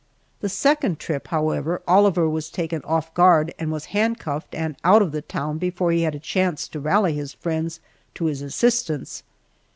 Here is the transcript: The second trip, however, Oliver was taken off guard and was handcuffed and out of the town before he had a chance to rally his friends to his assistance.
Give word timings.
The 0.39 0.49
second 0.49 0.97
trip, 0.97 1.27
however, 1.27 1.83
Oliver 1.87 2.27
was 2.27 2.49
taken 2.49 2.81
off 2.85 3.13
guard 3.13 3.53
and 3.59 3.71
was 3.71 3.85
handcuffed 3.93 4.55
and 4.55 4.75
out 4.83 5.03
of 5.03 5.11
the 5.11 5.21
town 5.21 5.59
before 5.59 5.91
he 5.91 6.01
had 6.01 6.15
a 6.15 6.19
chance 6.19 6.67
to 6.69 6.79
rally 6.79 7.13
his 7.13 7.33
friends 7.35 7.79
to 8.15 8.25
his 8.25 8.41
assistance. 8.41 9.21